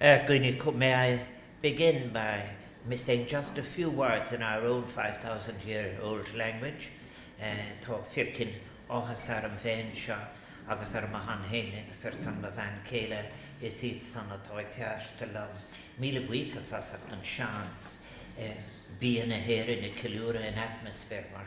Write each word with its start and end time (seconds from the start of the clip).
Uh, 0.00 0.18
may 0.74 0.92
I 0.92 1.20
begin 1.62 2.12
by 2.12 2.42
saying 2.96 3.28
just 3.28 3.58
a 3.58 3.62
few 3.62 3.90
words 3.90 4.32
in 4.32 4.42
our 4.42 4.60
own 4.62 4.82
5,000 4.82 5.62
year 5.64 5.96
old 6.02 6.34
language. 6.34 6.90
Tá 7.40 8.02
fircin 8.04 8.50
áhas 8.90 9.30
ar 9.30 9.44
an 9.46 9.56
agus 10.68 10.94
ar 10.96 11.06
mahan 11.12 11.44
héine 11.48 11.84
agus 11.84 12.04
ar 12.06 12.12
san 12.12 12.42
bhein 12.42 12.82
céile 12.84 13.24
is 13.62 13.82
iad 13.84 14.02
san 14.02 14.24
atá 14.30 14.64
teiste 14.68 15.32
le 15.32 15.48
míle 16.00 16.26
buchas 16.26 16.72
as 16.72 16.94
an 17.12 17.22
seans 17.22 18.06
bí 19.00 19.24
na 19.28 19.36
in 19.36 20.54
atmosfér 20.54 21.30
mar 21.32 21.46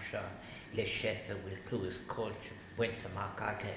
le 0.73 0.83
séfa 0.83 1.35
bhfuil 1.35 1.61
clúas 1.69 2.01
cóilte 2.07 2.53
buint 2.77 3.03
amach 3.11 3.41
aige. 3.41 3.73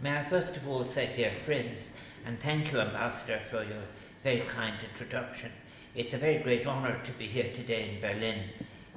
May 0.00 0.18
I 0.18 0.24
first 0.24 0.56
of 0.56 0.68
all 0.68 0.84
say, 0.84 1.08
dear 1.14 1.30
friends, 1.30 1.92
and 2.24 2.38
thank 2.40 2.72
you, 2.72 2.80
Ambassador, 2.80 3.40
for 3.50 3.64
your 3.64 3.82
very 4.22 4.40
kind 4.40 4.76
introduction. 4.88 5.50
It's 5.94 6.14
a 6.14 6.18
very 6.18 6.38
great 6.42 6.66
honour 6.66 7.00
to 7.02 7.12
be 7.12 7.26
here 7.26 7.52
today 7.52 7.90
in 7.90 8.00
Berlin 8.00 8.44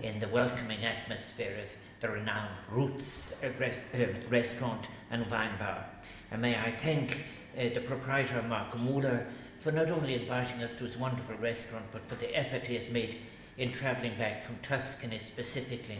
in 0.01 0.19
the 0.19 0.27
welcoming 0.27 0.85
atmosphere 0.85 1.57
of 1.63 1.69
the 2.01 2.09
renowned 2.09 2.57
Rutz 2.71 3.33
uh, 3.43 3.47
uh, 3.47 4.07
restaurant 4.29 4.87
and 5.09 5.29
wine 5.29 5.57
bar. 5.57 5.85
And 6.31 6.41
may 6.41 6.55
I 6.55 6.75
thank 6.77 7.23
uh, 7.57 7.69
the 7.73 7.81
proprietor, 7.81 8.41
Mark 8.43 8.77
Muller, 8.77 9.25
for 9.59 9.71
not 9.71 9.89
only 9.89 10.13
inviting 10.13 10.61
us 10.61 10.75
to 10.75 10.83
his 10.83 10.97
wonderful 10.97 11.35
restaurant, 11.37 11.85
but 11.91 12.07
for 12.07 12.15
the 12.15 12.37
effort 12.37 12.67
he 12.67 12.75
has 12.75 12.89
made 12.89 13.17
in 13.57 13.71
travelling 13.71 14.17
back 14.17 14.45
from 14.45 14.57
Tuscany 14.61 15.17
specifically 15.17 15.99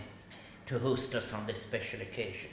to 0.68 0.78
host 0.78 1.16
us 1.16 1.34
on 1.34 1.48
this 1.48 1.62
special 1.62 2.02
occasion. 2.02 2.50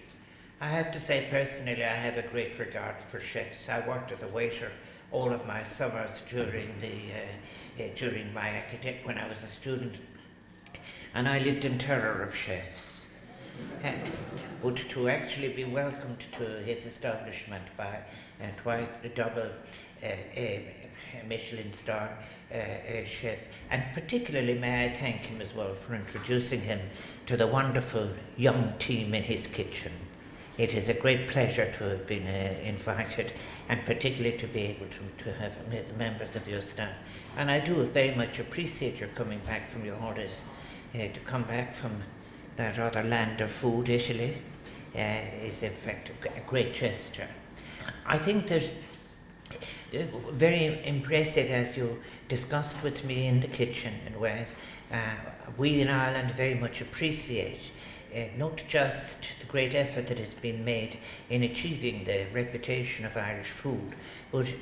I 0.62 0.68
have 0.68 0.92
to 0.92 1.00
say 1.00 1.26
personally 1.28 1.84
I 1.84 1.88
have 1.88 2.18
a 2.18 2.22
great 2.22 2.56
regard 2.56 3.00
for 3.00 3.18
chefs. 3.18 3.68
I 3.68 3.84
worked 3.84 4.12
as 4.12 4.22
a 4.22 4.28
waiter 4.28 4.70
all 5.10 5.32
of 5.32 5.44
my 5.44 5.64
summers 5.64 6.22
during 6.30 6.72
the 6.78 6.86
uh, 6.86 7.82
uh, 7.82 7.88
during 7.96 8.32
my 8.32 8.48
academic 8.48 9.00
when 9.02 9.18
I 9.18 9.28
was 9.28 9.42
a 9.42 9.48
student 9.48 10.00
and 11.14 11.28
I 11.28 11.40
lived 11.40 11.64
in 11.64 11.78
terror 11.78 12.22
of 12.22 12.32
chefs. 12.32 13.08
but 14.62 14.76
to 14.76 15.08
actually 15.08 15.48
be 15.48 15.64
welcomed 15.64 16.20
to 16.38 16.44
his 16.60 16.86
establishment 16.86 17.64
by 17.76 17.98
uh, 18.40 18.46
twice 18.56 18.94
the 19.02 19.08
double 19.08 19.50
uh, 20.04 20.06
uh, 20.06 20.60
Michelin 21.26 21.72
star 21.72 22.08
uh, 22.52 22.54
uh, 22.54 23.04
chef 23.04 23.40
and 23.72 23.82
particularly 23.94 24.56
may 24.56 24.84
I 24.84 24.90
thank 24.90 25.22
him 25.22 25.40
as 25.40 25.56
well 25.56 25.74
for 25.74 25.96
introducing 25.96 26.60
him 26.60 26.78
to 27.26 27.36
the 27.36 27.48
wonderful 27.48 28.10
young 28.36 28.74
team 28.78 29.12
in 29.12 29.24
his 29.24 29.48
kitchen. 29.48 29.90
It 30.58 30.74
is 30.74 30.90
a 30.90 30.94
great 30.94 31.28
pleasure 31.28 31.70
to 31.78 31.84
have 31.84 32.06
been 32.06 32.26
uh, 32.26 32.54
invited 32.62 33.32
and 33.70 33.84
particularly 33.86 34.36
to 34.36 34.46
be 34.46 34.60
able 34.62 34.86
to, 34.86 35.24
to 35.24 35.32
have 35.34 35.56
members 35.96 36.36
of 36.36 36.46
your 36.46 36.60
staff. 36.60 36.94
And 37.38 37.50
I 37.50 37.58
do 37.58 37.82
very 37.84 38.14
much 38.14 38.38
appreciate 38.38 39.00
your 39.00 39.08
coming 39.10 39.40
back 39.46 39.70
from 39.70 39.84
your 39.84 39.96
holidays, 39.96 40.44
uh, 40.94 40.98
to 40.98 41.20
come 41.24 41.44
back 41.44 41.74
from 41.74 42.02
that 42.56 42.78
other 42.78 43.02
land 43.02 43.40
of 43.40 43.50
food, 43.50 43.88
Italy, 43.88 44.36
uh, 44.94 44.98
is 45.42 45.62
in 45.62 45.70
fact 45.70 46.10
a 46.24 46.40
great 46.40 46.74
gesture. 46.74 47.28
I 48.04 48.18
think 48.18 48.46
there's 48.46 48.70
uh, 49.94 50.02
very 50.32 50.86
impressive 50.86 51.50
as 51.50 51.78
you 51.78 51.98
discussed 52.28 52.82
with 52.82 53.04
me 53.06 53.26
in 53.26 53.40
the 53.40 53.48
kitchen 53.48 53.94
in 54.06 54.20
Wales. 54.20 54.52
Uh, 54.92 54.96
we 55.56 55.80
in 55.80 55.88
Ireland 55.88 56.30
very 56.32 56.54
much 56.54 56.82
appreciate 56.82 57.70
uh, 58.14 58.24
not 58.36 58.62
just 58.68 59.40
the 59.40 59.46
great 59.46 59.74
effort 59.74 60.06
that 60.06 60.18
has 60.18 60.34
been 60.34 60.64
made 60.64 60.98
in 61.30 61.42
achieving 61.42 62.04
the 62.04 62.26
reputation 62.32 63.04
of 63.04 63.16
Irish 63.16 63.50
food, 63.50 63.94
but 64.30 64.52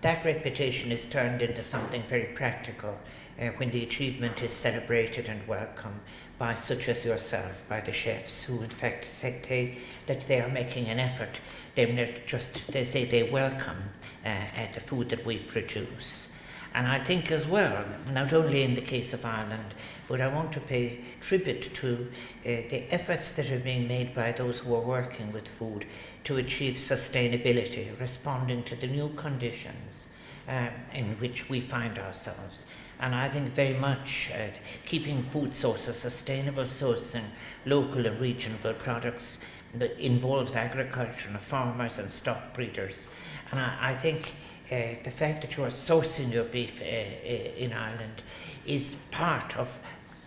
that 0.00 0.24
reputation 0.24 0.90
is 0.92 1.06
turned 1.06 1.42
into 1.42 1.62
something 1.62 2.02
very 2.04 2.32
practical 2.34 2.98
uh, 3.40 3.46
when 3.56 3.70
the 3.70 3.82
achievement 3.82 4.42
is 4.42 4.52
celebrated 4.52 5.28
and 5.28 5.46
welcomed 5.46 6.00
by 6.38 6.54
such 6.54 6.88
as 6.88 7.04
yourself, 7.04 7.62
by 7.68 7.80
the 7.80 7.92
chefs 7.92 8.42
who 8.42 8.62
in 8.62 8.68
fact 8.70 9.04
say 9.04 9.76
that 10.06 10.22
they 10.22 10.40
are 10.40 10.48
making 10.48 10.86
an 10.86 10.98
effort. 10.98 11.38
They're 11.74 11.92
not 11.92 12.26
just, 12.26 12.72
they 12.72 12.82
say 12.82 13.04
they 13.04 13.24
welcome 13.24 13.76
uh, 14.24 14.46
the 14.72 14.80
food 14.80 15.10
that 15.10 15.24
we 15.26 15.38
produce. 15.38 16.29
And 16.74 16.86
I 16.86 16.98
think 17.00 17.32
as 17.32 17.46
well, 17.46 17.84
not 18.12 18.32
only 18.32 18.62
in 18.62 18.74
the 18.74 18.80
case 18.80 19.12
of 19.12 19.24
Ireland, 19.24 19.74
but 20.06 20.20
I 20.20 20.28
want 20.28 20.52
to 20.52 20.60
pay 20.60 21.00
tribute 21.20 21.62
to 21.74 21.94
uh, 21.94 22.06
the 22.44 22.84
efforts 22.90 23.34
that 23.36 23.50
are 23.50 23.58
being 23.58 23.88
made 23.88 24.14
by 24.14 24.32
those 24.32 24.60
who 24.60 24.74
are 24.74 24.80
working 24.80 25.32
with 25.32 25.48
food 25.48 25.84
to 26.24 26.36
achieve 26.36 26.74
sustainability, 26.74 27.98
responding 28.00 28.62
to 28.64 28.76
the 28.76 28.86
new 28.86 29.08
conditions 29.10 30.08
um, 30.48 30.68
in 30.94 31.16
which 31.18 31.48
we 31.48 31.60
find 31.60 31.98
ourselves. 31.98 32.64
And 33.00 33.14
I 33.14 33.28
think 33.28 33.48
very 33.52 33.74
much 33.74 34.30
uh, 34.34 34.48
keeping 34.86 35.22
food 35.24 35.54
sources 35.54 35.96
sustainable, 35.96 36.64
sourcing 36.64 37.24
local 37.66 38.06
and 38.06 38.20
regional 38.20 38.74
products 38.74 39.38
that 39.74 39.98
involves 39.98 40.56
agriculture 40.56 41.28
and 41.28 41.40
farmers 41.40 41.98
and 41.98 42.10
stock 42.10 42.54
breeders. 42.54 43.08
And 43.50 43.60
I, 43.60 43.76
I 43.80 43.94
think 43.94 44.34
the 44.70 45.10
fact 45.10 45.40
that 45.42 45.56
you 45.56 45.64
are 45.64 45.70
sourcing 45.70 46.32
your 46.32 46.44
beef 46.44 46.80
uh, 46.80 46.84
uh, 46.84 47.56
in 47.56 47.72
Ireland 47.72 48.22
is 48.66 48.94
part 49.10 49.56
of 49.56 49.80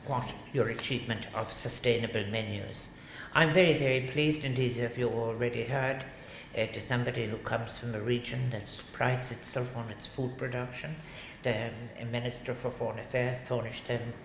what 0.05 0.33
your 0.51 0.67
achievement 0.69 1.27
of 1.33 1.53
sustainable 1.53 2.25
menus. 2.29 2.89
I'm 3.33 3.53
very, 3.53 3.77
very 3.77 4.01
pleased, 4.01 4.43
and 4.43 4.59
as 4.59 4.77
you 4.97 5.09
already 5.09 5.63
heard, 5.63 6.03
uh, 6.57 6.67
to 6.67 6.79
somebody 6.79 7.25
who 7.25 7.37
comes 7.37 7.79
from 7.79 7.95
a 7.95 7.99
region 8.01 8.49
that 8.51 8.81
prides 8.91 9.31
itself 9.31 9.75
on 9.75 9.89
its 9.89 10.05
food 10.05 10.37
production. 10.37 10.95
The 11.41 11.69
um, 12.01 12.11
Minister 12.11 12.53
for 12.53 12.69
Foreign 12.69 12.99
Affairs, 12.99 13.37
Tony 13.45 13.71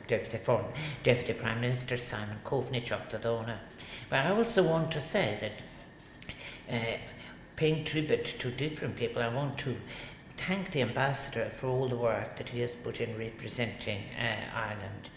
Deputy, 0.09 0.39
Foreign, 0.39 0.67
Deputy 1.05 1.33
Prime 1.33 1.61
Minister 1.61 1.97
Simon 1.97 2.39
Coveney, 2.45 2.85
But 4.11 4.27
I 4.27 4.31
also 4.31 4.63
want 4.63 4.93
to 4.93 5.01
say 5.01 5.39
that 5.41 5.63
uh, 6.71 6.99
paying 7.59 7.85
tribute 7.85 8.25
to 8.25 8.53
different 8.53 8.95
people, 8.95 9.21
I 9.21 9.35
want 9.35 9.59
to 9.59 9.75
thank 10.37 10.71
the 10.71 10.81
ambassador 10.81 11.47
for 11.47 11.67
all 11.67 11.89
the 11.89 11.97
work 11.97 12.37
that 12.37 12.49
he 12.49 12.61
has 12.61 12.73
put 12.77 13.01
in 13.01 13.19
representing 13.19 14.05
uh, 14.17 14.57
Ireland. 14.57 15.11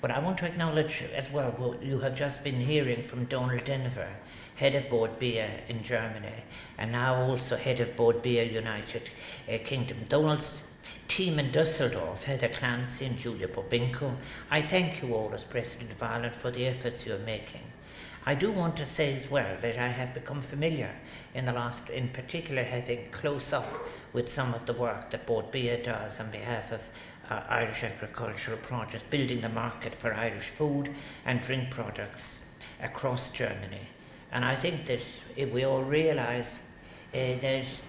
But 0.00 0.12
I 0.12 0.20
want 0.20 0.38
to 0.38 0.46
acknowledge 0.46 1.02
as 1.12 1.28
well 1.28 1.50
what 1.56 1.82
you 1.82 1.98
have 1.98 2.14
just 2.14 2.44
been 2.44 2.60
hearing 2.60 3.02
from 3.02 3.24
Donal 3.24 3.58
Denvir, 3.58 4.10
head 4.54 4.76
of 4.76 4.88
Bord 4.88 5.18
Bia 5.18 5.50
in 5.66 5.82
Germany, 5.82 6.44
and 6.78 6.92
now 6.92 7.16
also 7.16 7.56
head 7.56 7.80
of 7.80 7.96
Bord 7.96 8.22
Bia 8.22 8.44
United 8.44 9.10
uh, 9.52 9.58
Kingdom. 9.64 9.96
Donal's 10.08 10.62
team 11.08 11.40
in 11.40 11.50
Dusseldorf, 11.50 12.22
Heather 12.22 12.48
Clancy 12.48 13.06
and 13.06 13.18
Julia 13.18 13.48
Bobinko, 13.48 14.14
I 14.52 14.62
thank 14.62 15.02
you 15.02 15.14
all 15.14 15.32
as 15.34 15.42
President 15.42 15.90
of 15.90 16.00
Ireland 16.00 16.36
for 16.36 16.52
the 16.52 16.64
efforts 16.66 17.04
you 17.04 17.14
are 17.14 17.26
making. 17.26 17.62
I 18.28 18.34
do 18.34 18.52
want 18.52 18.76
to 18.76 18.84
say 18.84 19.14
as 19.14 19.30
well 19.30 19.56
that 19.62 19.78
I 19.78 19.88
have 19.88 20.12
become 20.12 20.42
familiar 20.42 20.90
in 21.34 21.46
the 21.46 21.52
last, 21.54 21.88
in 21.88 22.08
particular 22.10 22.62
having 22.62 23.08
close 23.10 23.54
up 23.54 23.88
with 24.12 24.28
some 24.28 24.52
of 24.52 24.66
the 24.66 24.74
work 24.74 25.08
that 25.08 25.24
Bord 25.24 25.50
Bia 25.50 25.82
does 25.82 26.20
on 26.20 26.30
behalf 26.30 26.70
of 26.70 26.82
uh, 27.30 27.40
Irish 27.48 27.84
agricultural 27.84 28.58
projects, 28.58 29.02
building 29.08 29.40
the 29.40 29.48
market 29.48 29.94
for 29.94 30.12
Irish 30.12 30.48
food 30.48 30.94
and 31.24 31.40
drink 31.40 31.70
products 31.70 32.44
across 32.82 33.32
Germany. 33.32 33.88
And 34.30 34.44
I 34.44 34.56
think 34.56 34.84
that 34.88 35.02
if 35.34 35.50
we 35.50 35.64
all 35.64 35.82
realise 35.82 36.70
uh, 37.14 37.40
that 37.40 37.82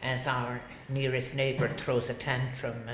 as 0.00 0.28
our 0.28 0.60
nearest 0.88 1.34
neighbour 1.34 1.74
throws 1.76 2.08
a 2.08 2.14
tantrum, 2.14 2.88
uh, 2.88 2.92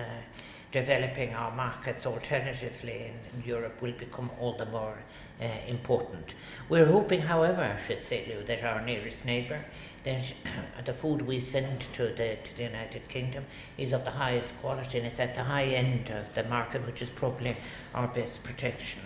developing 0.71 1.35
our 1.35 1.55
markets 1.55 2.07
alternatively 2.07 3.13
in, 3.13 3.39
in 3.39 3.47
Europe 3.47 3.83
will 3.83 3.93
become 3.93 4.31
all 4.41 4.57
the 4.57 4.65
more 4.65 4.97
uh, 5.43 5.49
important. 5.67 6.35
We're 6.69 6.87
hoping, 6.87 7.23
however, 7.23 7.63
I 7.63 7.87
should 7.87 8.05
say, 8.05 8.25
Lou, 8.29 8.45
that 8.45 8.63
our 8.63 8.81
nearest 8.81 9.27
neighbour, 9.27 9.65
that 10.05 10.33
the 10.85 10.93
food 10.93 11.23
we 11.23 11.41
send 11.41 11.81
to 11.95 12.05
the, 12.09 12.39
to 12.45 12.57
the 12.57 12.65
United 12.65 13.09
Kingdom 13.09 13.45
is 13.77 13.93
of 13.93 14.05
the 14.05 14.11
highest 14.11 14.61
quality 14.61 14.99
and 14.99 15.07
it's 15.07 15.21
at 15.21 15.35
the 15.35 15.45
high 15.45 15.65
end 15.65 16.11
of 16.11 16.33
the 16.35 16.45
market, 16.45 16.87
which 16.87 17.03
is 17.03 17.11
probably 17.11 17.57
our 17.95 18.09
best 18.09 18.45
protection. 18.45 19.03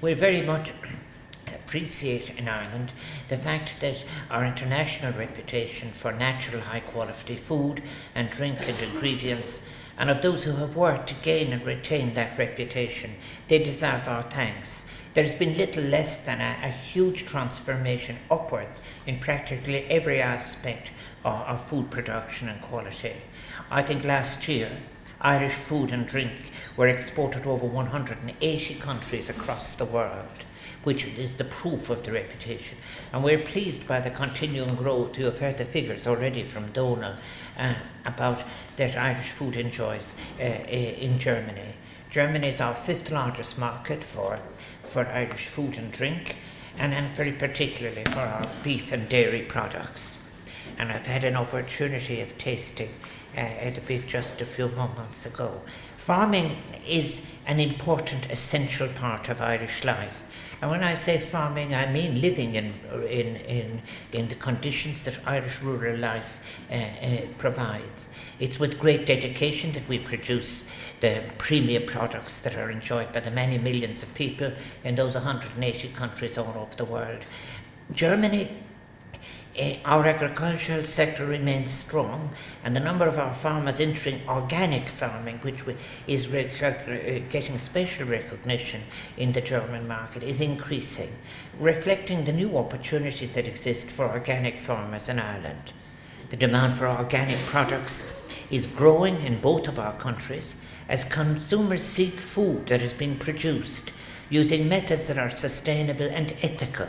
We're 0.00 0.16
very 0.16 0.42
much 0.42 0.72
appreciate 1.46 2.36
in 2.38 2.48
Ireland 2.48 2.92
the 3.28 3.36
fact 3.36 3.80
that 3.80 4.04
our 4.30 4.44
international 4.44 5.12
reputation 5.12 5.92
for 5.92 6.12
natural 6.12 6.60
high 6.60 6.80
quality 6.80 7.36
food 7.36 7.82
and 8.14 8.30
drink 8.30 8.68
and 8.68 8.80
ingredients 8.82 9.66
and 9.98 10.10
of 10.10 10.22
those 10.22 10.44
who 10.44 10.52
have 10.52 10.76
worked 10.76 11.08
to 11.08 11.14
gain 11.16 11.52
and 11.52 11.66
retain 11.66 12.14
that 12.14 12.38
reputation, 12.38 13.16
they 13.48 13.58
deserve 13.58 14.06
our 14.06 14.22
thanks. 14.22 14.84
There's 15.18 15.34
been 15.34 15.58
little 15.58 15.82
less 15.82 16.24
than 16.24 16.40
a, 16.40 16.68
a 16.68 16.70
huge 16.70 17.26
transformation 17.26 18.18
upwards 18.30 18.80
in 19.04 19.18
practically 19.18 19.84
every 19.90 20.22
aspect 20.22 20.92
of, 21.24 21.40
of 21.40 21.64
food 21.66 21.90
production 21.90 22.48
and 22.48 22.62
quality. 22.62 23.14
I 23.68 23.82
think 23.82 24.04
last 24.04 24.46
year, 24.46 24.70
Irish 25.20 25.54
food 25.54 25.92
and 25.92 26.06
drink 26.06 26.52
were 26.76 26.86
exported 26.86 27.48
over 27.48 27.66
180 27.66 28.74
countries 28.76 29.28
across 29.28 29.74
the 29.74 29.86
world 29.86 30.44
which 30.84 31.04
is 31.04 31.34
the 31.34 31.44
proof 31.44 31.90
of 31.90 32.04
the 32.04 32.12
reputation. 32.12 32.78
And 33.12 33.24
we're 33.24 33.40
pleased 33.40 33.88
by 33.88 33.98
the 33.98 34.10
continuing 34.10 34.76
growth. 34.76 35.18
You 35.18 35.24
have 35.24 35.40
heard 35.40 35.58
the 35.58 35.64
figures 35.64 36.06
already 36.06 36.44
from 36.44 36.70
Donal 36.70 37.16
uh, 37.58 37.74
about 38.04 38.44
that 38.76 38.96
Irish 38.96 39.30
food 39.30 39.56
enjoys 39.56 40.14
uh, 40.38 40.44
in 40.44 41.18
Germany. 41.18 41.74
Germany 42.10 42.48
is 42.48 42.60
our 42.60 42.74
fifth 42.74 43.10
largest 43.10 43.58
market 43.58 44.02
for, 44.02 44.38
for 44.88 45.06
Irish 45.06 45.46
food 45.46 45.78
and 45.78 45.92
drink, 45.92 46.36
and, 46.78 46.94
and 46.94 47.14
very 47.16 47.32
particularly 47.32 48.04
for 48.04 48.20
our 48.20 48.48
beef 48.62 48.92
and 48.92 49.08
dairy 49.08 49.42
products. 49.42 50.18
And 50.78 50.92
I've 50.92 51.06
had 51.06 51.24
an 51.24 51.36
opportunity 51.36 52.20
of 52.20 52.36
tasting 52.38 52.90
uh, 53.36 53.70
the 53.70 53.80
beef 53.86 54.06
just 54.06 54.40
a 54.40 54.46
few 54.46 54.68
moments 54.68 55.26
ago. 55.26 55.60
Farming 55.96 56.56
is 56.86 57.26
an 57.46 57.60
important, 57.60 58.30
essential 58.30 58.88
part 58.88 59.28
of 59.28 59.40
Irish 59.40 59.84
life. 59.84 60.22
And 60.60 60.70
when 60.70 60.82
I 60.82 60.94
say 60.94 61.18
farming, 61.18 61.74
I 61.74 61.90
mean 61.90 62.20
living 62.20 62.56
in, 62.56 62.74
in, 63.08 63.36
in, 63.36 63.82
in 64.12 64.28
the 64.28 64.34
conditions 64.34 65.04
that 65.04 65.20
Irish 65.26 65.62
rural 65.62 65.96
life 65.96 66.40
uh, 66.70 66.74
uh, 66.74 67.20
provides. 67.38 68.08
It's 68.40 68.58
with 68.58 68.78
great 68.78 69.06
dedication 69.06 69.72
that 69.72 69.88
we 69.88 69.98
produce 69.98 70.68
the 71.00 71.22
premium 71.38 71.84
products 71.86 72.40
that 72.40 72.56
are 72.56 72.70
enjoyed 72.70 73.12
by 73.12 73.20
the 73.20 73.30
many 73.30 73.56
millions 73.56 74.02
of 74.02 74.12
people 74.14 74.52
in 74.82 74.96
those 74.96 75.14
180 75.14 75.88
countries 75.90 76.36
all 76.36 76.54
over 76.56 76.74
the 76.76 76.84
world. 76.84 77.24
Germany 77.92 78.50
our 79.84 80.06
agricultural 80.06 80.84
sector 80.84 81.26
remains 81.26 81.70
strong, 81.70 82.30
and 82.62 82.76
the 82.76 82.80
number 82.80 83.06
of 83.06 83.18
our 83.18 83.32
farmers 83.32 83.80
entering 83.80 84.20
organic 84.28 84.88
farming, 84.88 85.38
which 85.38 85.62
is 86.06 86.32
uh, 86.32 87.20
getting 87.30 87.58
special 87.58 88.06
recognition 88.06 88.82
in 89.16 89.32
the 89.32 89.40
German 89.40 89.88
market, 89.88 90.22
is 90.22 90.40
increasing, 90.40 91.10
reflecting 91.58 92.24
the 92.24 92.32
new 92.32 92.56
opportunities 92.56 93.34
that 93.34 93.46
exist 93.46 93.88
for 93.88 94.08
organic 94.08 94.58
farmers 94.58 95.08
in 95.08 95.18
Ireland. 95.18 95.72
The 96.30 96.36
demand 96.36 96.74
for 96.74 96.86
organic 96.86 97.38
products 97.46 98.06
is 98.50 98.66
growing 98.66 99.22
in 99.22 99.40
both 99.40 99.66
of 99.66 99.78
our 99.78 99.94
countries 99.98 100.54
as 100.88 101.04
consumers 101.04 101.82
seek 101.82 102.14
food 102.14 102.66
that 102.66 102.80
has 102.80 102.92
been 102.92 103.18
produced 103.18 103.92
using 104.30 104.68
methods 104.68 105.08
that 105.08 105.18
are 105.18 105.30
sustainable 105.30 106.06
and 106.06 106.34
ethical 106.42 106.88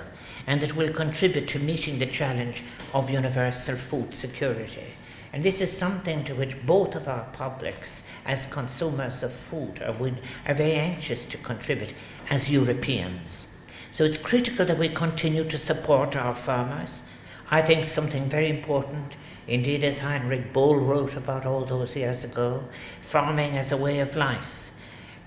and 0.50 0.62
that 0.62 0.75
will 0.75 0.92
contribute 0.92 1.48
to 1.48 1.60
meeting 1.60 2.00
the 2.00 2.07
challenge 2.07 2.63
of 2.96 3.12
universal 3.12 3.75
food 3.75 4.12
security. 4.12 4.96
And 5.31 5.44
this 5.44 5.62
is 5.62 5.72
something 5.72 6.24
to 6.24 6.34
which 6.34 6.66
both 6.66 6.96
of 6.96 7.07
our 7.07 7.25
publics, 7.34 8.07
as 8.25 8.46
consumers 8.46 9.22
of 9.22 9.31
food, 9.31 9.80
are, 9.84 9.96
are 10.48 10.56
very 10.56 10.74
anxious 10.74 11.24
to 11.25 11.38
contribute 11.38 11.94
as 12.31 12.50
Europeans. 12.50 13.56
So 13.92 14.04
it's 14.04 14.18
critical 14.18 14.66
that 14.66 14.80
we 14.80 14.90
continue 14.90 15.44
to 15.44 15.57
support 15.60 16.16
our 16.16 16.34
farmers. 16.34 17.04
I 17.51 17.62
think 17.62 17.86
something 17.86 18.28
very 18.28 18.50
important, 18.50 19.18
indeed, 19.48 19.84
as 19.84 20.00
Heinrich 20.00 20.51
Böll 20.51 20.78
wrote 20.78 21.16
about 21.16 21.46
all 21.46 21.63
those 21.63 21.96
years 21.96 22.24
ago, 22.24 22.63
farming 23.01 23.56
as 23.56 23.72
a 23.72 23.78
way 23.78 24.00
of 24.00 24.16
life 24.16 24.58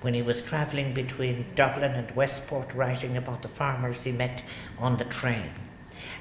when 0.03 0.15
he 0.15 0.23
was 0.23 0.43
travelling 0.43 0.93
between 0.93 1.47
Dublin 1.55 1.93
and 1.93 2.11
Westport, 2.13 2.75
writing 2.75 3.17
about 3.17 3.43
the 3.43 3.49
farmers 3.49 4.05
he 4.05 4.13
met 4.13 4.43
on 4.79 4.97
the 4.99 5.05
train. 5.05 5.51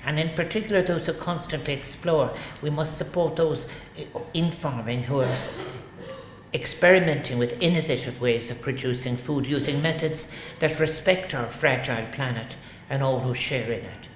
And 0.05 0.19
in 0.19 0.29
particular, 0.29 0.81
those 0.81 1.07
who 1.07 1.13
constantly 1.13 1.73
explore, 1.73 2.33
we 2.61 2.69
must 2.69 2.97
support 2.97 3.35
those 3.35 3.67
in 4.33 4.51
farming 4.51 5.03
who 5.03 5.19
are 5.19 5.37
experimenting 6.53 7.37
with 7.37 7.61
innovative 7.61 8.19
ways 8.19 8.51
of 8.51 8.61
producing 8.61 9.17
food 9.17 9.47
using 9.47 9.81
methods 9.81 10.31
that 10.59 10.79
respect 10.79 11.33
our 11.33 11.47
fragile 11.47 12.05
planet 12.11 12.57
and 12.89 13.01
all 13.01 13.19
who 13.19 13.33
share 13.33 13.71
in 13.71 13.85
it. 13.85 14.09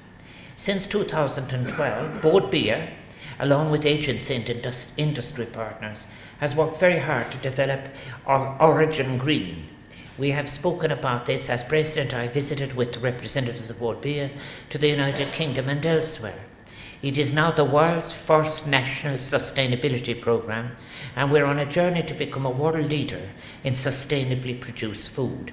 Since 0.55 0.87
2012, 0.87 2.21
Bord 2.21 2.51
Bia, 2.51 2.89
along 3.39 3.71
with 3.71 3.85
agency 3.85 4.35
and 4.35 4.49
industry 4.97 5.45
partners, 5.45 6.07
has 6.39 6.55
worked 6.55 6.79
very 6.79 6.99
hard 6.99 7.31
to 7.31 7.37
develop 7.39 7.89
our 8.25 8.57
Origin 8.61 9.17
Green. 9.17 9.67
We 10.17 10.31
have 10.31 10.47
spoken 10.47 10.91
about 10.91 11.25
this 11.25 11.49
as 11.49 11.63
President. 11.63 12.13
I 12.13 12.27
visited 12.27 12.73
with 12.73 12.97
representatives 12.97 13.69
of 13.69 13.79
Bord 13.79 14.01
Bia 14.01 14.29
to 14.69 14.77
the 14.77 14.87
United 14.87 15.33
Kingdom 15.33 15.67
and 15.67 15.85
elsewhere. 15.85 16.39
It 17.01 17.17
is 17.17 17.33
now 17.33 17.51
the 17.51 17.65
world's 17.65 18.13
first 18.13 18.65
national 18.65 19.17
sustainability 19.17 20.19
programme, 20.19 20.71
and 21.15 21.31
we're 21.31 21.45
on 21.45 21.59
a 21.59 21.65
journey 21.65 22.01
to 22.03 22.13
become 22.13 22.45
a 22.45 22.49
world 22.49 22.89
leader 22.89 23.29
in 23.63 23.73
sustainably 23.73 24.59
produced 24.59 25.09
food. 25.09 25.51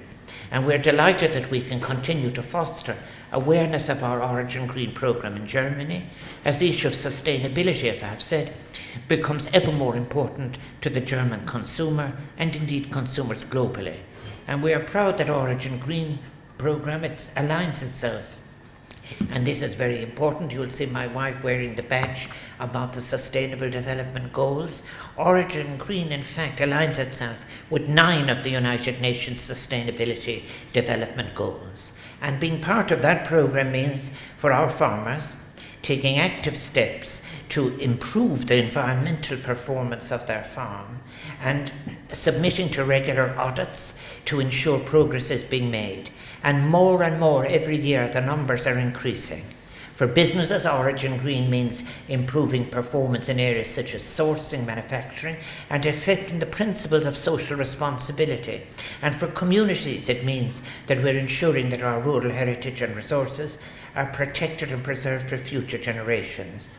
And 0.53 0.67
we're 0.67 0.77
delighted 0.77 1.33
that 1.33 1.49
we 1.49 1.61
can 1.61 1.79
continue 1.79 2.29
to 2.29 2.43
foster 2.43 2.95
awareness 3.31 3.89
of 3.89 4.03
our 4.03 4.21
Origin 4.21 4.67
Green 4.67 4.93
programme 4.93 5.35
in 5.35 5.47
Germany, 5.47 6.05
as 6.45 6.59
the 6.59 6.69
issue 6.69 6.89
of 6.89 6.93
sustainability, 6.93 7.89
as 7.89 8.03
I 8.03 8.09
have 8.09 8.21
said, 8.21 8.53
becomes 9.07 9.47
ever 9.51 9.71
more 9.71 9.95
important 9.95 10.59
to 10.81 10.91
the 10.91 11.01
German 11.01 11.47
consumer 11.47 12.13
and 12.37 12.55
indeed 12.55 12.91
consumers 12.91 13.43
globally. 13.43 13.97
And 14.47 14.61
we 14.61 14.73
are 14.75 14.79
proud 14.79 15.17
that 15.17 15.31
Origin 15.31 15.79
Green 15.79 16.19
programme 16.59 17.01
aligns 17.01 17.81
itself 17.81 18.39
and 19.31 19.45
this 19.45 19.61
is 19.61 19.75
very 19.75 20.01
important. 20.01 20.53
You'll 20.53 20.69
see 20.69 20.85
my 20.85 21.07
wife 21.07 21.43
wearing 21.43 21.75
the 21.75 21.83
badge 21.83 22.29
about 22.59 22.93
the 22.93 23.01
Sustainable 23.01 23.69
Development 23.69 24.31
Goals. 24.31 24.83
Origin 25.17 25.77
Green, 25.77 26.11
in 26.11 26.23
fact, 26.23 26.59
aligns 26.59 26.99
itself 26.99 27.45
with 27.69 27.89
nine 27.89 28.29
of 28.29 28.43
the 28.43 28.51
United 28.51 29.01
Nations 29.01 29.41
Sustainability 29.41 30.43
Development 30.71 31.33
Goals. 31.35 31.93
And 32.21 32.39
being 32.39 32.61
part 32.61 32.91
of 32.91 33.01
that 33.01 33.25
program 33.25 33.71
means 33.71 34.11
for 34.37 34.53
our 34.53 34.69
farmers 34.69 35.37
taking 35.83 36.17
active 36.17 36.57
steps 36.57 37.21
to 37.49 37.77
improve 37.77 38.47
the 38.47 38.55
environmental 38.55 39.37
performance 39.37 40.11
of 40.11 40.25
their 40.25 40.43
farm 40.43 40.99
and 41.41 41.71
submitting 42.11 42.69
to 42.69 42.83
regular 42.83 43.29
audits 43.37 43.99
to 44.25 44.39
ensure 44.39 44.79
progress 44.79 45.29
is 45.29 45.43
being 45.43 45.69
made. 45.69 46.09
And 46.41 46.67
more 46.67 47.03
and 47.03 47.19
more 47.19 47.45
every 47.45 47.77
year, 47.77 48.09
the 48.09 48.21
numbers 48.21 48.65
are 48.65 48.79
increasing. 48.79 49.43
For 49.95 50.07
businesses, 50.07 50.65
Origin 50.65 51.17
Green 51.17 51.51
means 51.51 51.83
improving 52.07 52.69
performance 52.69 53.29
in 53.29 53.39
areas 53.39 53.69
such 53.69 53.93
as 53.93 54.01
sourcing, 54.01 54.65
manufacturing, 54.65 55.37
and 55.69 55.85
accepting 55.85 56.39
the 56.39 56.47
principles 56.47 57.05
of 57.05 57.15
social 57.15 57.57
responsibility. 57.57 58.63
And 59.03 59.15
for 59.15 59.27
communities, 59.27 60.09
it 60.09 60.25
means 60.25 60.63
that 60.87 61.03
we're 61.03 61.17
ensuring 61.17 61.69
that 61.69 61.83
our 61.83 61.99
rural 61.99 62.31
heritage 62.31 62.81
and 62.81 62.95
resources 62.95 63.59
are 63.95 64.07
protected 64.07 64.71
and 64.71 64.83
preserved 64.83 65.29
for 65.29 65.37
future 65.37 65.77
generations. 65.77 66.69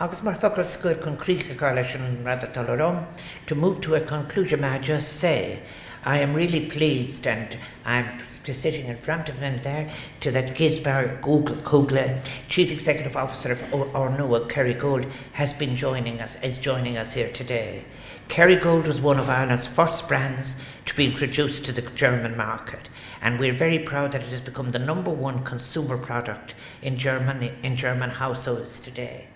agus 0.00 0.22
mar 0.22 0.34
focail 0.34 0.64
scoil 0.64 1.02
chun 1.02 1.16
críá 1.16 1.74
leis 1.74 1.94
an 1.96 2.22
rada 2.22 2.46
talróm, 2.48 3.04
to 3.46 3.54
move 3.54 3.80
to 3.80 3.96
a 3.96 4.00
conclusion, 4.00 4.60
may 4.60 4.68
I 4.68 4.78
just 4.78 5.14
say, 5.14 5.60
I 6.04 6.18
am 6.18 6.34
really 6.34 6.66
pleased 6.66 7.26
and 7.26 7.58
I'm 7.84 8.06
sitting 8.54 8.86
in 8.86 8.96
front 8.96 9.28
of 9.28 9.40
them 9.40 9.60
there 9.62 9.90
to 10.20 10.30
that 10.30 10.54
Gisbert 10.54 11.22
Kugler, 11.22 12.20
Chief 12.48 12.70
Executive 12.70 13.16
Officer 13.16 13.52
of 13.52 13.60
Ornua, 13.70 14.48
Kerrygold, 14.48 15.10
has 15.32 15.52
been 15.52 15.76
joining 15.76 16.20
us, 16.20 16.36
is 16.42 16.58
joining 16.58 16.96
us 16.96 17.14
here 17.14 17.28
today. 17.28 17.84
Kerrygold 18.28 18.86
was 18.86 19.00
one 19.00 19.18
of 19.18 19.30
Ireland's 19.30 19.66
first 19.66 20.06
brands 20.06 20.56
to 20.84 20.94
be 20.94 21.06
introduced 21.06 21.64
to 21.64 21.72
the 21.72 21.82
German 21.82 22.36
market, 22.36 22.88
and 23.22 23.38
we're 23.38 23.52
very 23.52 23.78
proud 23.78 24.12
that 24.12 24.22
it 24.22 24.28
has 24.28 24.40
become 24.40 24.72
the 24.72 24.78
number 24.78 25.10
one 25.10 25.44
consumer 25.44 25.96
product 25.96 26.54
in 26.82 26.96
Germany 26.96 27.52
in 27.62 27.76
German 27.76 28.10
households 28.10 28.80
today. 28.80 29.28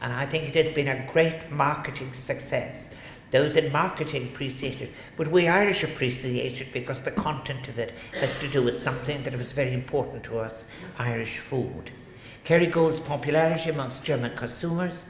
And 0.00 0.12
I 0.12 0.26
think 0.26 0.48
it 0.48 0.54
has 0.54 0.68
been 0.68 0.88
a 0.88 1.06
great 1.12 1.50
marketing 1.50 2.12
success. 2.12 2.94
Those 3.30 3.56
in 3.56 3.70
marketing 3.70 4.28
appreciate 4.28 4.80
it, 4.80 4.90
but 5.16 5.28
we 5.28 5.48
Irish 5.48 5.84
appreciate 5.84 6.60
it 6.60 6.72
because 6.72 7.02
the 7.02 7.10
content 7.10 7.68
of 7.68 7.78
it 7.78 7.92
has 8.20 8.38
to 8.40 8.48
do 8.48 8.62
with 8.62 8.76
something 8.76 9.22
that 9.24 9.36
was 9.36 9.52
very 9.52 9.74
important 9.74 10.24
to 10.24 10.38
us 10.38 10.70
Irish 10.98 11.38
food. 11.38 11.90
Kerrygold's 12.44 13.00
popularity 13.00 13.68
amongst 13.68 14.04
German 14.04 14.34
consumers 14.34 15.04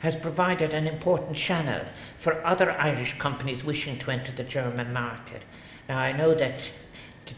has 0.00 0.14
provided 0.16 0.74
an 0.74 0.86
important 0.86 1.36
channel 1.36 1.80
for 2.18 2.44
other 2.44 2.72
Irish 2.72 3.18
companies 3.18 3.64
wishing 3.64 3.98
to 4.00 4.10
enter 4.10 4.32
the 4.32 4.44
German 4.44 4.92
market. 4.92 5.42
Now, 5.88 5.98
I 5.98 6.12
know 6.12 6.34
that 6.34 6.70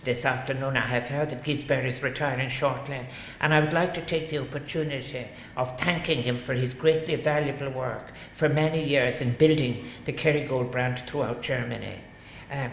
this 0.05 0.25
afternoon 0.25 0.77
I 0.77 0.87
have 0.87 1.09
heard 1.09 1.31
that 1.31 1.45
Gisbert 1.45 1.85
is 1.85 2.03
retiring 2.03 2.49
shortly, 2.49 3.07
and 3.41 3.55
I 3.55 3.61
would 3.61 3.73
like 3.73 3.95
to 3.95 4.01
take 4.01 4.29
the 4.29 4.39
opportunity 4.39 5.27
of 5.57 5.79
thanking 5.79 6.23
him 6.23 6.39
for 6.39 6.55
his 6.55 6.75
greatly 6.75 7.17
valuable 7.17 7.71
work 7.71 8.13
for 8.35 8.49
many 8.49 8.83
years 8.83 9.21
in 9.21 9.33
building 9.33 9.85
the 10.05 10.13
Kerrygold 10.13 10.71
brand 10.71 10.99
throughout 10.99 11.43
Germany. 11.43 12.01
Um, 12.51 12.71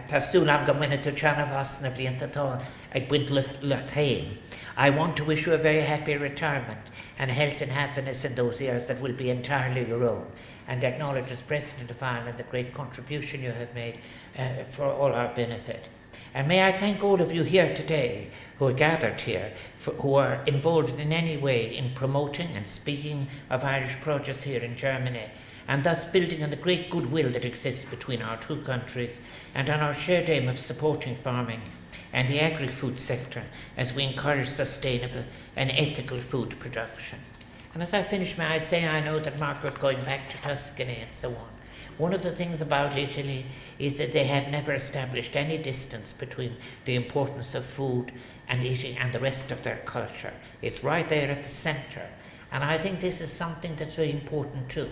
I 4.77 4.89
want 4.89 5.17
to 5.17 5.23
wish 5.23 5.45
you 5.45 5.53
a 5.53 5.57
very 5.57 5.81
happy 5.81 6.15
retirement 6.15 6.91
and 7.17 7.31
health 7.31 7.61
and 7.61 7.71
happiness 7.71 8.25
in 8.25 8.35
those 8.35 8.61
years 8.61 8.85
that 8.87 9.01
will 9.01 9.13
be 9.13 9.29
entirely 9.29 9.87
your 9.87 10.03
own, 10.03 10.27
and 10.67 10.83
acknowledge 10.83 11.31
as 11.31 11.41
President 11.41 11.91
of 11.91 12.01
Ireland 12.01 12.37
the 12.37 12.43
great 12.43 12.73
contribution 12.73 13.41
you 13.41 13.51
have 13.51 13.73
made 13.73 13.99
uh, 14.37 14.63
for 14.63 14.85
all 14.85 15.13
our 15.13 15.33
benefit. 15.33 15.89
And 16.33 16.47
may 16.47 16.65
I 16.65 16.71
thank 16.71 17.03
all 17.03 17.21
of 17.21 17.33
you 17.33 17.43
here 17.43 17.73
today 17.73 18.29
who 18.57 18.67
are 18.67 18.73
gathered 18.73 19.19
here, 19.19 19.51
for, 19.77 19.91
who 19.95 20.15
are 20.15 20.43
involved 20.45 20.97
in 20.99 21.11
any 21.11 21.35
way 21.35 21.75
in 21.75 21.93
promoting 21.93 22.55
and 22.55 22.65
speaking 22.65 23.27
of 23.49 23.65
Irish 23.65 23.99
produce 23.99 24.43
here 24.43 24.61
in 24.61 24.77
Germany, 24.77 25.25
and 25.67 25.83
thus 25.83 26.05
building 26.05 26.43
on 26.43 26.49
the 26.49 26.55
great 26.55 26.89
goodwill 26.89 27.31
that 27.31 27.45
exists 27.45 27.85
between 27.85 28.21
our 28.21 28.37
two 28.37 28.61
countries 28.61 29.19
and 29.53 29.69
on 29.69 29.79
our 29.79 29.93
shared 29.93 30.29
aim 30.29 30.47
of 30.47 30.59
supporting 30.59 31.15
farming 31.15 31.61
and 32.13 32.27
the 32.27 32.39
agri-food 32.39 32.99
sector 32.99 33.43
as 33.77 33.93
we 33.93 34.03
encourage 34.03 34.47
sustainable 34.47 35.23
and 35.55 35.71
ethical 35.71 36.17
food 36.17 36.59
production. 36.59 37.19
And 37.73 37.81
as 37.81 37.93
I 37.93 38.03
finish, 38.03 38.37
may 38.37 38.45
I 38.45 38.57
say 38.57 38.87
I 38.87 38.99
know 39.01 39.19
that 39.19 39.39
Margaret 39.39 39.79
going 39.79 40.01
back 40.03 40.29
to 40.29 40.41
Tuscany 40.41 40.97
and 41.01 41.15
so 41.15 41.29
on. 41.29 41.60
One 41.97 42.13
of 42.13 42.21
the 42.21 42.31
things 42.31 42.61
about 42.61 42.97
Italy 42.97 43.45
is 43.79 43.97
that 43.97 44.13
they 44.13 44.25
have 44.25 44.49
never 44.49 44.73
established 44.73 45.35
any 45.35 45.57
distance 45.57 46.11
between 46.13 46.55
the 46.85 46.95
importance 46.95 47.55
of 47.55 47.63
food 47.63 48.11
and 48.47 48.63
eating 48.63 48.97
and 48.97 49.13
the 49.13 49.19
rest 49.19 49.51
of 49.51 49.63
their 49.63 49.77
culture. 49.85 50.33
It's 50.61 50.83
right 50.83 51.07
there 51.07 51.29
at 51.29 51.43
the 51.43 51.49
centre. 51.49 52.07
And 52.51 52.63
I 52.63 52.77
think 52.77 52.99
this 52.99 53.21
is 53.21 53.31
something 53.31 53.75
that's 53.75 53.95
very 53.95 54.11
important 54.11 54.67
too, 54.69 54.89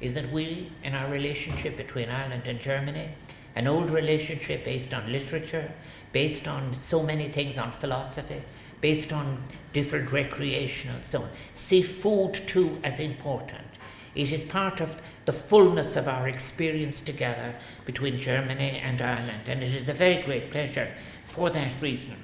is 0.00 0.14
that 0.14 0.30
we, 0.30 0.70
in 0.84 0.94
our 0.94 1.10
relationship 1.10 1.76
between 1.76 2.08
Ireland 2.08 2.42
and 2.46 2.60
Germany, 2.60 3.08
an 3.56 3.66
old 3.66 3.90
relationship 3.90 4.64
based 4.64 4.94
on 4.94 5.10
literature, 5.10 5.70
based 6.12 6.46
on 6.46 6.74
so 6.76 7.02
many 7.02 7.28
things, 7.28 7.58
on 7.58 7.72
philosophy, 7.72 8.42
based 8.80 9.12
on 9.12 9.42
different 9.72 10.12
recreational, 10.12 11.02
so 11.02 11.22
on. 11.22 11.28
See 11.54 11.82
food 11.82 12.34
too 12.46 12.78
as 12.84 13.00
important. 13.00 13.66
It 14.14 14.32
is 14.32 14.44
part 14.44 14.80
of 14.80 15.00
the 15.24 15.32
fullness 15.32 15.96
of 15.96 16.08
our 16.08 16.28
experience 16.28 17.00
together 17.00 17.54
between 17.84 18.18
Germany 18.18 18.80
and 18.82 19.00
Ireland, 19.00 19.48
and 19.48 19.62
it 19.62 19.74
is 19.74 19.88
a 19.88 19.94
very 19.94 20.22
great 20.22 20.50
pleasure 20.50 20.92
for 21.24 21.50
that 21.50 21.80
reason 21.80 22.16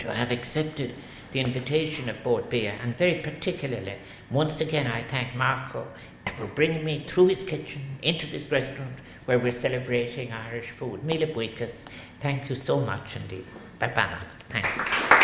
to 0.00 0.12
have 0.12 0.30
accepted 0.30 0.94
the 1.32 1.40
invitation 1.40 2.08
of 2.08 2.22
Bord 2.22 2.48
Bia, 2.48 2.74
and 2.82 2.96
very 2.96 3.20
particularly, 3.20 3.96
once 4.30 4.60
again, 4.60 4.86
I 4.86 5.02
thank 5.02 5.34
Marco 5.34 5.86
for 6.36 6.46
bringing 6.46 6.84
me 6.84 7.04
through 7.06 7.28
his 7.28 7.42
kitchen 7.42 7.82
into 8.02 8.26
this 8.26 8.50
restaurant 8.52 9.00
where 9.24 9.38
we're 9.38 9.52
celebrating 9.52 10.32
Irish 10.32 10.70
food. 10.70 11.02
Mila 11.04 11.26
Buikas, 11.26 11.88
thank 12.20 12.48
you 12.48 12.54
so 12.54 12.80
much 12.80 13.16
indeed. 13.16 13.44
Bye. 13.78 14.18
Thank 14.48 14.66
you. 14.76 15.23